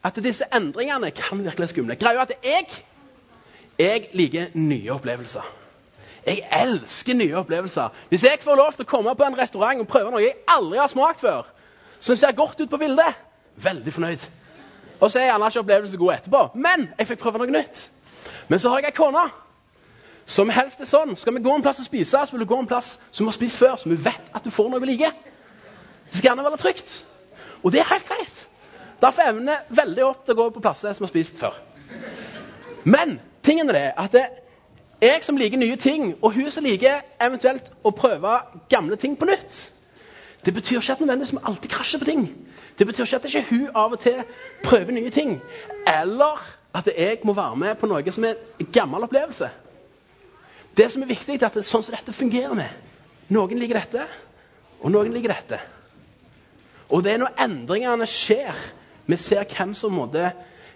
at 0.04 0.18
disse 0.20 0.44
endringene 0.52 1.12
kan 1.16 1.40
virke 1.44 1.62
litt 1.62 1.72
skumle. 1.72 1.96
Greia 1.96 2.26
at 2.26 2.34
jeg, 2.44 2.66
jeg 3.78 4.08
liker 4.18 4.54
nye 4.58 4.92
opplevelser. 4.92 5.46
Jeg 6.26 6.42
elsker 6.54 7.16
nye 7.18 7.36
opplevelser. 7.40 7.88
Hvis 8.08 8.24
jeg 8.26 8.42
får 8.42 8.58
lov 8.58 8.72
til 8.76 8.84
å 8.84 8.90
komme 8.90 9.14
på 9.18 9.26
en 9.26 9.38
restaurant 9.38 9.80
og 9.80 9.88
prøve 9.90 10.12
noe 10.12 10.22
jeg 10.22 10.42
aldri 10.50 10.78
har 10.78 10.90
smakt 10.90 11.22
før, 11.22 11.48
som 12.02 12.18
ser 12.18 12.34
godt 12.36 12.60
ut 12.60 12.70
på 12.70 12.80
bildet, 12.82 13.14
veldig 13.62 13.94
fornøyd. 13.94 14.26
Og 15.00 15.10
så 15.10 15.18
er 15.18 15.30
gjerne 15.30 15.48
ikke 15.50 15.62
opplevelsen 15.62 15.98
god 15.98 16.12
etterpå, 16.14 16.42
men 16.54 16.88
jeg 16.98 17.08
fikk 17.08 17.22
prøve 17.22 17.40
noe 17.42 17.54
nytt. 17.54 17.86
Men 18.48 18.60
så 18.62 18.70
har 18.70 18.82
jeg 18.82 18.92
ei 18.92 18.96
kone 18.98 19.24
som 20.26 20.50
helst 20.54 20.82
er 20.82 20.86
sånn. 20.86 21.16
Skal 21.18 21.34
vi 21.34 21.42
gå 21.42 21.54
en 21.54 21.64
plass 21.64 21.80
og 21.82 21.88
spise, 21.88 22.18
så 22.18 22.34
vil 22.34 22.44
du 22.44 22.50
gå 22.50 22.58
en 22.60 22.68
plass 22.70 22.94
som 23.10 23.24
vi 23.24 23.30
har 23.30 23.38
spist 23.38 23.58
før, 23.58 23.74
som 23.80 23.90
vi 23.90 23.98
vet 23.98 24.30
at 24.34 24.44
du 24.44 24.52
får 24.54 24.70
noe 24.70 24.82
vi 24.82 24.92
liker. 24.92 25.16
Det 26.10 26.20
skal 26.20 26.28
gjerne 26.30 26.46
være 26.46 26.60
trygt. 26.62 26.94
Og 27.62 27.72
det 27.72 27.80
er 27.80 27.90
helt 27.92 28.08
greit. 28.08 28.48
Derfor 29.02 29.22
evner 29.22 29.52
jeg 29.52 29.76
veldig 29.82 30.04
opp 30.06 30.24
til 30.24 30.34
å 30.34 30.38
gå 30.38 30.48
på 30.54 30.62
plasser 30.62 30.94
som 30.94 31.06
har 31.06 31.10
spist 31.10 31.38
før. 31.38 31.56
Men 32.84 33.18
tingen 33.42 33.70
er 33.70 33.78
det 33.78 33.88
at 33.98 34.14
det, 34.14 34.24
jeg 35.02 35.24
som 35.26 35.36
liker 35.36 35.58
nye 35.58 35.76
ting, 35.76 36.12
og 36.22 36.34
hun 36.36 36.50
som 36.50 36.64
liker 36.64 37.02
eventuelt 37.22 37.72
å 37.82 37.90
prøve 37.90 38.36
gamle 38.70 38.96
ting 38.96 39.16
på 39.18 39.26
nytt 39.26 39.68
Det 40.46 40.54
betyr 40.54 40.78
ikke 40.78 40.92
at 40.92 41.00
nødvendigvis 41.00 41.32
vi 41.32 41.38
alltid 41.42 41.70
krasjer 41.70 41.98
på 41.98 42.04
ting. 42.04 42.22
Det 42.78 42.86
betyr 42.86 43.04
ikke 43.04 43.16
at 43.16 43.24
ikke 43.24 43.46
hun 43.50 43.68
av 43.74 43.92
og 43.92 44.00
til 44.00 44.22
prøver 44.64 44.92
nye 44.92 45.10
ting. 45.10 45.36
Eller 45.86 46.40
at 46.74 46.88
jeg 46.98 47.18
må 47.24 47.32
være 47.32 47.56
med 47.56 47.76
på 47.78 47.86
noe 47.86 48.10
som 48.10 48.24
er 48.24 48.40
en 48.58 48.70
gammel 48.72 49.06
opplevelse. 49.06 49.50
Det 50.76 50.88
som 50.90 51.02
er 51.02 51.06
viktig, 51.06 51.36
er 51.36 51.46
at 51.46 51.54
det 51.54 51.62
er 51.62 51.68
sånn 51.68 51.84
som 51.84 51.94
dette 51.94 52.12
fungerer 52.12 52.54
med. 52.58 52.70
Noen 53.28 53.58
liker 53.60 53.78
dette, 53.78 54.06
og 54.80 54.90
noen 54.90 55.12
liker 55.12 55.34
dette. 55.34 55.60
Og 56.92 57.02
det 57.04 57.14
er 57.14 57.22
når 57.22 57.38
endringene 57.40 58.06
skjer, 58.10 58.56
vi 59.08 59.16
ser 59.16 59.48
hvem 59.48 59.72
som 59.74 59.94
måtte 59.96 60.28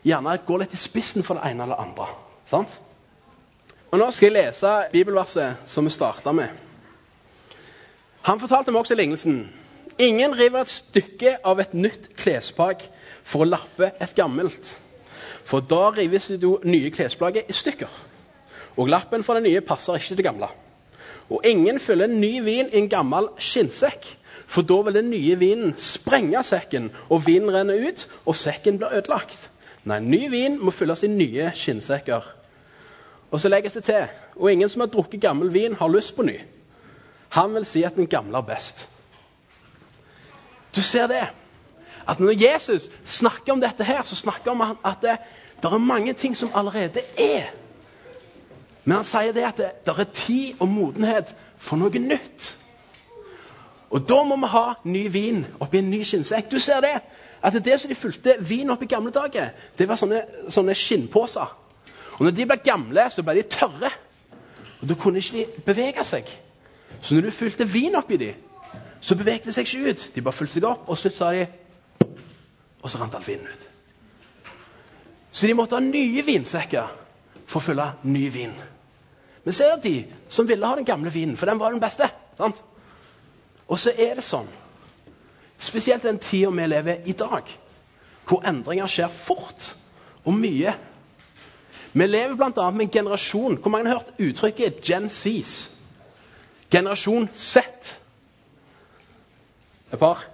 gjerne 0.06 0.38
går 0.46 0.62
litt 0.62 0.74
i 0.74 0.80
spissen 0.80 1.24
for 1.26 1.38
det 1.38 1.50
ene 1.50 1.66
eller 1.66 1.82
andre. 1.82 2.08
Sant? 2.48 2.72
Og 3.90 4.00
Nå 4.00 4.08
skal 4.10 4.30
jeg 4.30 4.36
lese 4.36 4.72
bibelverset 4.92 5.68
som 5.68 5.86
vi 5.86 5.92
starta 5.94 6.32
med. 6.34 6.48
Han 8.26 8.40
fortalte 8.42 8.72
meg 8.72 8.82
også 8.82 8.96
lignelsen. 8.98 9.44
Ingen 10.02 10.34
river 10.36 10.64
et 10.64 10.72
stykke 10.72 11.36
av 11.46 11.60
et 11.62 11.76
nytt 11.76 12.10
klesplagg 12.18 12.82
for 13.24 13.44
å 13.44 13.48
lappe 13.48 13.92
et 14.02 14.16
gammelt. 14.18 14.74
For 15.46 15.62
da 15.62 15.92
rives 15.94 16.26
det 16.32 16.50
nye 16.66 16.90
klesplagget 16.90 17.48
i 17.48 17.54
stykker. 17.54 17.92
Og 18.76 18.90
lappen 18.90 19.22
fra 19.24 19.38
det 19.38 19.46
nye 19.46 19.62
passer 19.64 19.96
ikke 19.96 20.10
til 20.10 20.20
det 20.20 20.26
gamle. 20.26 20.50
Og 21.30 21.46
ingen 21.46 21.78
fyller 21.82 22.10
ny 22.10 22.40
vin 22.44 22.68
i 22.68 22.80
en 22.82 22.90
gammel 22.90 23.30
skinnsekk, 23.42 24.10
for 24.46 24.62
da 24.62 24.80
vil 24.86 24.94
den 24.94 25.10
nye 25.10 25.36
vinen 25.38 25.74
sprenge 25.78 26.42
sekken, 26.46 26.90
og 27.10 27.26
vinen 27.26 27.52
renner 27.54 27.88
ut, 27.88 28.06
og 28.26 28.36
sekken 28.38 28.78
blir 28.78 28.94
ødelagt. 28.94 29.50
Nei, 29.86 30.00
ny 30.02 30.26
vin 30.30 30.58
må 30.62 30.70
fylles 30.74 31.04
i 31.06 31.10
nye 31.10 31.50
skinnsekker. 31.54 32.24
Og 33.30 33.40
så 33.42 33.50
legges 33.50 33.74
det 33.78 33.84
til, 33.88 34.06
og 34.36 34.52
ingen 34.52 34.70
som 34.70 34.84
har 34.84 34.90
drukket 34.90 35.20
gammel 35.20 35.52
vin, 35.54 35.74
har 35.74 35.90
lyst 35.90 36.14
på 36.16 36.22
ny. 36.26 36.38
Han 37.34 37.54
vil 37.54 37.66
si 37.66 37.82
at 37.82 37.96
den 37.96 38.06
gamle 38.06 38.38
er 38.38 38.46
best. 38.46 38.88
Du 40.76 40.82
ser 40.82 41.06
det. 41.06 41.26
At 42.08 42.20
når 42.20 42.38
Jesus 42.38 42.90
snakker 43.04 43.52
om 43.52 43.60
dette 43.60 43.84
her, 43.84 44.02
så 44.02 44.16
snakker 44.16 44.52
han 44.52 44.60
om 44.60 44.78
at 44.84 45.02
det, 45.02 45.16
det 45.62 45.72
er 45.72 45.78
mange 45.78 46.12
ting 46.12 46.36
som 46.36 46.50
allerede 46.54 47.02
er. 47.18 47.50
Men 48.84 49.00
han 49.00 49.04
sier 49.04 49.32
det 49.34 49.42
at 49.42 49.58
det, 49.58 49.70
det 49.86 49.94
er 49.98 50.12
tid 50.14 50.60
og 50.60 50.68
modenhet 50.68 51.34
for 51.58 51.80
noe 51.80 51.98
nytt. 51.98 52.52
Og 53.90 54.08
da 54.08 54.22
må 54.26 54.36
vi 54.42 54.50
ha 54.50 54.64
ny 54.84 55.04
vin 55.12 55.44
oppi 55.62 55.78
en 55.78 55.90
ny 55.90 56.02
skinnsekk. 56.04 56.50
Du 56.50 56.58
ser 56.58 56.80
det. 56.82 56.96
At 57.42 57.54
det, 57.64 57.76
som 57.80 57.90
de 57.90 57.94
fulgte 57.94 58.36
vin 58.40 58.70
opp 58.70 58.82
i 58.82 58.88
gamle 58.90 59.12
dager, 59.14 59.52
det 59.78 59.86
var 59.88 59.98
sånne, 60.00 60.22
sånne 60.50 60.74
skinnposer. 60.74 61.52
Og 62.16 62.24
når 62.24 62.34
de 62.34 62.46
ble 62.48 62.56
gamle, 62.64 63.04
så 63.12 63.22
ble 63.22 63.36
de 63.38 63.46
tørre. 63.50 63.92
Og 64.80 64.88
Da 64.88 64.94
kunne 64.94 65.18
ikke 65.18 65.36
de 65.36 65.62
bevege 65.66 66.04
seg. 66.04 66.26
Så 67.00 67.14
når 67.14 67.28
du 67.28 67.30
fylte 67.30 67.68
vin 67.68 67.94
oppi 67.96 68.16
dem, 68.16 68.34
så 69.00 69.14
bevegde 69.14 69.46
de 69.46 69.52
seg 69.52 69.68
ikke 69.68 69.90
ut. 69.90 70.10
De 70.14 70.22
bare 70.22 70.34
fulgte 70.34 70.54
seg 70.54 70.66
opp, 70.66 70.88
og 70.88 70.98
slutt 70.98 71.16
sa 71.16 71.30
de 71.32 71.46
Og 72.82 72.90
så 72.90 72.98
rant 72.98 73.14
all 73.14 73.24
vinen 73.26 73.46
ut. 73.46 73.68
Så 75.30 75.46
de 75.46 75.54
måtte 75.54 75.74
ha 75.74 75.80
nye 75.82 76.22
vinsekker 76.22 76.92
for 77.46 77.58
å 77.58 77.64
fylle 77.64 77.86
ny 78.02 78.28
vin. 78.30 78.52
Men 79.44 79.54
er 79.54 79.74
det 79.74 79.82
de 79.82 80.04
som 80.28 80.46
ville 80.48 80.66
ha 80.66 80.76
den 80.76 80.86
gamle 80.86 81.10
vinen, 81.10 81.36
for 81.36 81.46
den 81.46 81.58
var 81.58 81.70
den 81.70 81.80
beste. 81.80 82.08
sant? 82.38 82.62
Og 83.68 83.78
så 83.78 83.92
er 83.98 84.14
det 84.18 84.24
sånn, 84.24 84.48
spesielt 85.58 86.04
den 86.06 86.20
tida 86.22 86.50
vi 86.54 86.66
lever 86.68 87.06
i 87.08 87.14
dag, 87.16 87.48
hvor 88.26 88.44
endringer 88.46 88.90
skjer 88.90 89.12
fort 89.12 89.72
og 90.26 90.34
mye. 90.34 90.74
Vi 91.96 92.06
lever 92.06 92.34
bl.a. 92.36 92.70
med 92.70 92.86
en 92.86 92.92
generasjon 92.92 93.56
Hvor 93.56 93.72
mange 93.72 93.88
har 93.88 94.02
hørt 94.02 94.18
uttrykket 94.20 94.82
Gen 94.84 95.08
Zs? 95.08 95.70
Generasjon 96.70 97.28
Z. 97.32 97.62
Et 99.92 99.98
par? 99.98 100.26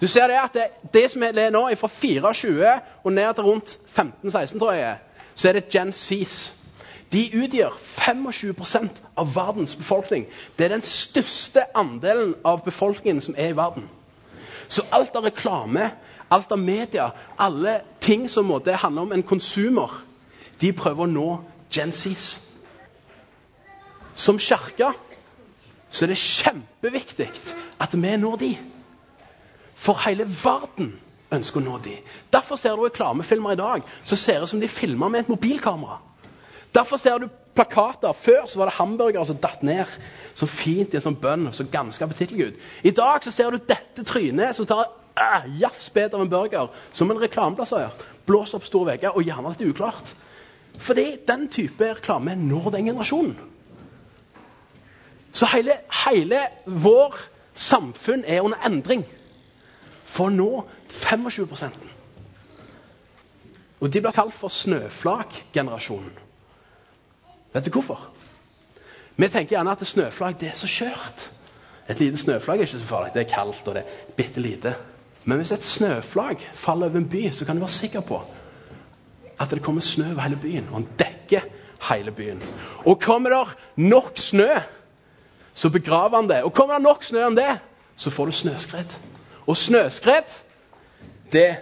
Du 0.00 0.06
ser 0.06 0.26
det 0.28 0.36
at 0.36 0.54
det, 0.54 0.66
det 0.92 1.10
som 1.10 1.22
er 1.22 1.50
nå, 1.50 1.64
fra 1.74 1.88
24 1.88 2.80
og 3.04 3.12
ned 3.12 3.34
til 3.34 3.44
rundt 3.44 3.78
15-16, 3.88 4.58
tror 4.58 4.72
jeg, 4.72 4.96
så 5.34 5.48
er 5.48 5.52
det 5.52 5.68
Gen 5.70 5.92
Zs. 5.92 6.54
De 7.12 7.22
utgjør 7.32 7.76
25% 7.80 9.00
av 9.16 9.30
verdens 9.34 9.74
befolkning. 9.76 10.26
Det 10.58 10.66
er 10.66 10.74
den 10.76 10.84
største 10.84 11.64
andelen 11.76 12.34
av 12.44 12.64
befolkningen 12.64 13.22
som 13.24 13.34
er 13.38 13.52
i 13.52 13.56
verden. 13.56 13.88
Så 14.68 14.84
alt 14.92 15.16
av 15.16 15.24
reklame, 15.24 15.90
alt 16.30 16.52
av 16.52 16.58
media, 16.60 17.10
alle 17.38 17.80
ting 18.00 18.28
som 18.30 18.44
måtte 18.44 18.76
handle 18.76 19.06
om 19.06 19.12
en 19.12 19.22
konsumer, 19.22 20.02
de 20.60 20.72
prøver 20.72 21.06
å 21.06 21.12
nå 21.12 21.28
Gen. 21.72 21.92
Som 24.14 24.38
kirke 24.40 24.92
så 25.90 26.04
er 26.04 26.12
det 26.12 26.20
kjempeviktig 26.20 27.28
at 27.80 27.94
vi 27.94 28.16
når 28.16 28.36
de. 28.40 28.50
For 29.78 30.00
hele 30.04 30.26
verden 30.26 30.96
ønsker 31.32 31.60
å 31.60 31.64
nå 31.64 31.78
de. 31.84 31.98
Derfor 32.32 32.56
ser 32.56 32.76
du 32.76 32.84
reklamefilmer 32.84 33.54
i 33.54 33.60
dag 33.60 33.84
som 34.02 34.18
ser 34.18 34.42
ut 34.42 34.50
som 34.50 34.60
de 34.60 34.68
filmer 34.68 35.08
med 35.08 35.20
et 35.20 35.32
mobilkamera. 35.32 36.00
Derfor 36.74 36.96
ser 37.00 37.18
du 37.18 37.28
plakater. 37.58 38.12
Før 38.12 38.46
så 38.46 38.58
var 38.58 38.70
det 38.70 38.78
hamburgere 38.78 39.26
som 39.26 39.40
datt 39.42 39.62
ned 39.66 39.98
så 40.34 40.46
fint 40.46 40.94
i 40.94 40.98
en 40.98 41.06
sånn 41.08 41.18
bønn. 41.18 41.48
Så 41.52 41.66
ganske 41.72 42.04
appetittlig 42.04 42.50
ut. 42.50 42.62
I 42.86 42.94
dag 42.94 43.24
så 43.24 43.34
ser 43.34 43.50
du 43.50 43.58
dette 43.58 44.04
trynet 44.06 44.56
som 44.56 44.68
tar 44.68 44.86
uh, 45.18 45.48
jafsbed 45.60 46.14
av 46.14 46.24
en 46.24 46.30
burger 46.30 46.70
som 46.92 47.10
en 47.10 47.20
reklameplassør. 47.20 47.94
Blåser 48.28 48.60
opp 48.60 48.68
store 48.68 48.92
vegger 48.92 49.16
og 49.16 49.26
gjerne 49.26 49.54
litt 49.54 49.66
uklart. 49.70 50.14
Fordi 50.78 51.16
den 51.26 51.48
type 51.50 51.94
reklame 51.96 52.36
når 52.38 52.70
den 52.76 52.92
generasjonen. 52.92 53.36
Så 55.32 55.46
hele, 55.52 55.74
hele 56.06 56.40
vår 56.64 57.18
samfunn 57.58 58.24
er 58.26 58.44
under 58.46 58.62
endring 58.66 59.04
for 60.08 60.32
nå 60.32 60.64
25% 60.88 61.74
Og 63.80 63.92
de 63.92 64.00
blir 64.00 64.14
kalt 64.14 64.34
for 64.34 64.50
snøflakgenerasjonen. 64.50 66.27
Vet 67.52 67.64
du 67.64 67.70
hvorfor? 67.70 68.08
Vi 69.16 69.28
tenker 69.28 69.56
gjerne 69.56 69.72
at 69.74 69.86
snøflagg 69.86 70.40
det 70.40 70.52
er 70.52 70.58
så 70.58 70.68
skjørt. 70.70 71.30
Et 71.88 72.00
lite 72.00 72.20
snøflagg 72.20 72.60
er 72.60 72.68
ikke 72.68 72.78
så 72.78 72.84
farlig. 72.84 73.14
Det 73.14 73.24
er 73.24 73.34
kaldt 73.34 73.68
og 73.68 73.74
det 73.74 73.82
er 73.82 74.12
bitte 74.16 74.40
lite. 74.40 74.74
Men 75.24 75.40
hvis 75.40 75.52
et 75.52 75.64
snøflagg 75.64 76.44
faller 76.54 76.86
over 76.86 77.00
en 77.00 77.08
by, 77.08 77.30
så 77.32 77.44
kan 77.44 77.56
du 77.56 77.60
være 77.64 77.74
sikker 77.74 78.00
på 78.00 78.20
at 79.38 79.50
det 79.50 79.62
kommer 79.62 79.80
snø 79.80 80.12
over 80.12 80.22
hele 80.22 80.36
byen. 80.36 80.68
Og 80.72 80.80
den 80.80 80.88
dekker 80.98 81.40
hele 81.90 82.10
byen. 82.10 82.42
Og 82.86 83.00
kommer 83.00 83.30
det 83.30 83.56
nok 83.76 84.18
snø, 84.18 84.48
så 85.54 85.70
begraver 85.70 86.16
han 86.16 86.28
det. 86.28 86.42
Og 86.42 86.54
kommer 86.54 86.74
det 86.74 86.82
nok 86.82 87.04
snø 87.04 87.24
om 87.24 87.36
det, 87.36 87.58
så 87.96 88.10
får 88.10 88.26
du 88.26 88.32
snøskred. 88.32 88.98
Og 89.46 89.56
snøskred, 89.56 90.30
det 91.32 91.56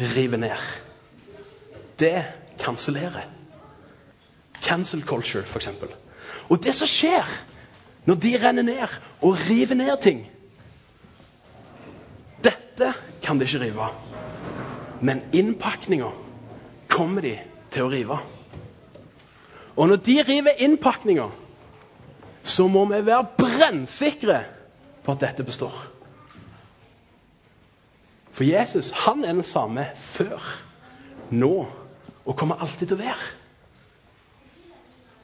river 0.00 0.36
ned. 0.36 0.60
Det 1.98 2.24
kansellerer. 2.58 3.35
Cancel 4.66 5.02
culture, 5.06 5.44
f.eks. 5.46 5.68
Og 6.50 6.62
det 6.62 6.74
som 6.74 6.90
skjer 6.90 7.26
når 8.06 8.18
de 8.22 8.32
renner 8.42 8.66
ned 8.66 8.98
og 9.22 9.38
river 9.48 9.78
ned 9.78 9.94
ting 10.02 10.26
Dette 12.44 12.92
kan 13.22 13.38
de 13.38 13.46
ikke 13.46 13.62
rive. 13.62 13.86
Men 15.00 15.22
innpakninga 15.32 16.10
kommer 16.92 17.24
de 17.24 17.32
til 17.72 17.86
å 17.86 17.90
rive. 17.90 18.18
Og 19.76 19.88
når 19.88 20.02
de 20.04 20.16
river 20.28 20.60
innpakninga, 20.62 21.26
så 22.44 22.68
må 22.68 22.84
vi 22.92 23.00
være 23.06 23.26
brennsikre 23.38 24.38
på 25.04 25.14
at 25.14 25.24
dette 25.24 25.44
består. 25.44 25.74
For 28.36 28.44
Jesus 28.44 28.92
han 29.06 29.24
er 29.24 29.32
den 29.32 29.42
samme 29.42 29.88
før, 29.96 30.44
nå 31.30 31.66
og 32.26 32.36
kommer 32.36 32.60
alltid 32.60 32.90
til 32.90 32.98
å 32.98 33.04
være. 33.06 33.32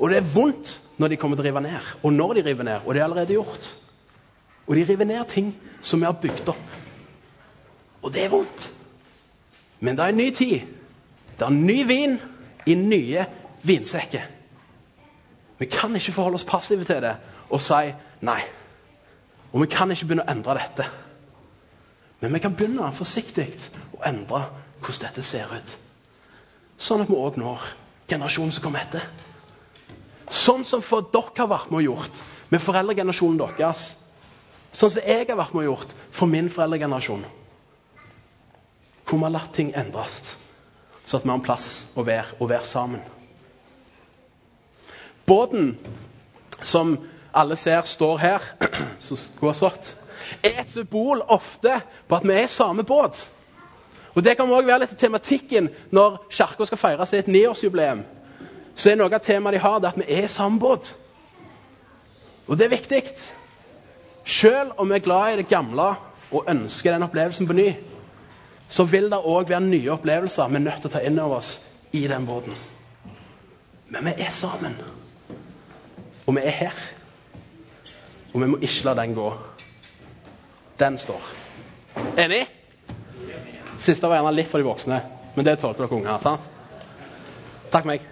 Og 0.02 0.10
det 0.10 0.18
er 0.18 0.30
vondt 0.34 0.80
når 0.98 1.12
de 1.12 1.18
kommer 1.20 1.38
til 1.38 1.46
å 1.46 1.48
rive 1.48 1.62
ned, 1.62 1.90
og 2.02 2.12
når 2.12 2.34
de 2.34 2.44
river 2.48 2.66
ned. 2.66 2.86
Og 2.86 2.94
det 2.94 3.00
er 3.00 3.06
allerede 3.06 3.36
gjort. 3.36 3.68
Og 4.66 4.76
de 4.76 4.84
river 4.88 5.06
ned 5.06 5.24
ting 5.30 5.52
som 5.82 6.02
vi 6.02 6.08
har 6.08 6.18
bygd 6.18 6.50
opp. 6.50 6.74
Og 8.02 8.10
det 8.14 8.24
er 8.24 8.32
vondt. 8.32 8.66
Men 9.80 9.96
det 9.96 10.04
er 10.04 10.14
en 10.14 10.18
ny 10.18 10.28
tid. 10.34 10.66
Det 11.38 11.46
er 11.46 11.54
ny 11.54 11.78
vin 11.86 12.18
i 12.66 12.74
nye 12.78 13.26
vinsekker. 13.62 14.26
Vi 15.58 15.66
kan 15.70 15.94
ikke 15.96 16.12
forholde 16.12 16.40
oss 16.40 16.46
passive 16.46 16.84
til 16.84 17.02
det 17.02 17.14
og 17.52 17.60
si 17.62 17.92
nei. 18.26 18.40
Og 19.52 19.62
vi 19.62 19.70
kan 19.70 19.90
ikke 19.90 20.08
begynne 20.08 20.26
å 20.26 20.32
endre 20.32 20.58
dette. 20.58 20.86
Men 22.22 22.34
vi 22.34 22.42
kan 22.42 22.54
begynne 22.58 22.90
forsiktig 22.94 23.48
å 23.98 24.02
endre 24.08 24.46
hvordan 24.82 25.06
dette 25.06 25.22
ser 25.26 25.50
ut. 25.50 25.76
Sånn 26.78 27.04
at 27.04 27.10
vi 27.10 27.18
òg 27.18 27.38
når 27.38 27.66
generasjonen 28.10 28.54
som 28.54 28.64
kommer 28.64 28.82
etter. 28.82 29.04
Sånn 30.42 30.64
som 30.66 30.82
for 30.82 31.06
dere 31.12 31.36
har 31.38 31.50
vært 31.50 31.70
med 31.70 31.82
og 31.82 31.88
gjort 31.90 32.22
med 32.50 32.62
foreldregenerasjonen 32.62 33.38
deres. 33.58 33.92
Sånn 34.72 34.90
som 34.90 35.06
jeg 35.06 35.28
har 35.28 35.38
vært 35.38 35.54
med 35.54 35.64
og 35.64 35.70
gjort 35.70 35.94
for 36.10 36.30
min 36.30 36.50
foreldregenerasjon. 36.50 37.24
Hvor 39.06 39.18
vi 39.18 39.26
har 39.26 39.34
latt 39.34 39.52
ting 39.54 39.72
endres, 39.76 40.34
så 41.04 41.18
at 41.18 41.24
vi 41.24 41.30
har 41.30 41.38
en 41.38 41.44
plass 41.44 41.68
å 41.94 42.04
være 42.06 42.38
og 42.40 42.50
være 42.50 42.68
sammen. 42.68 43.02
Båten 45.28 45.76
som 46.62 46.96
alle 47.32 47.56
ser 47.56 47.84
står 47.88 48.18
her, 48.22 48.48
som 49.04 49.18
skulle 49.20 49.54
ha 49.54 49.72
er 50.42 50.60
et 50.62 50.70
symbol 50.70 51.22
ofte 51.34 51.80
på 52.08 52.16
at 52.18 52.26
vi 52.26 52.34
er 52.38 52.50
samme 52.50 52.84
båt. 52.86 53.28
Og 54.14 54.24
Det 54.24 54.36
kan 54.36 54.50
også 54.50 54.66
være 54.66 54.82
litt 54.84 54.98
tematikken 54.98 55.70
når 55.90 56.18
Kirka 56.30 56.66
skal 56.68 56.78
feire 56.78 57.06
sitt 57.06 57.30
niårsjubileum. 57.32 58.02
Så 58.74 58.90
er 58.90 58.98
noe 58.98 59.12
av 59.12 59.22
temaet 59.24 59.56
de 59.56 59.62
har, 59.62 59.78
det 59.80 59.92
at 59.92 60.00
vi 60.00 60.08
er 60.08 60.26
i 60.26 60.32
samme 60.32 60.60
båt. 60.60 60.94
Og 62.46 62.58
det 62.58 62.66
er 62.66 62.76
viktig. 62.76 63.02
Selv 64.24 64.78
om 64.80 64.88
vi 64.88 64.96
er 64.96 65.04
glad 65.04 65.32
i 65.32 65.40
det 65.42 65.48
gamle 65.50 65.94
og 66.32 66.48
ønsker 66.48 66.92
den 66.92 67.04
opplevelsen 67.06 67.46
på 67.46 67.56
ny, 67.56 67.68
så 68.68 68.84
vil 68.88 69.10
det 69.12 69.18
òg 69.18 69.50
være 69.50 69.66
nye 69.66 69.92
opplevelser 69.92 70.48
vi 70.48 70.56
er 70.56 70.64
nødt 70.64 70.80
til 70.80 70.90
å 70.90 70.94
ta 70.94 71.02
inn 71.04 71.20
over 71.20 71.42
oss 71.42 71.54
i 71.92 72.06
den 72.08 72.26
båten. 72.26 72.56
Men 73.92 74.08
vi 74.08 74.14
er 74.24 74.30
sammen. 74.32 74.78
Og 76.26 76.36
vi 76.36 76.44
er 76.46 76.56
her. 76.62 76.78
Og 78.32 78.40
vi 78.40 78.48
må 78.48 78.60
ikke 78.62 78.86
la 78.88 78.94
den 79.02 79.14
gå. 79.14 79.28
Den 80.80 80.96
står. 80.98 81.28
Enig? 82.16 82.46
Siste 83.82 84.08
var 84.08 84.20
gjerne 84.20 84.32
litt 84.36 84.48
for 84.48 84.62
de 84.62 84.66
voksne, 84.66 85.02
men 85.34 85.44
det 85.44 85.58
tålte 85.60 85.82
dere 85.82 85.98
unger. 85.98 86.18
sant? 86.22 86.48
Takk 87.72 87.84
meg. 87.88 88.11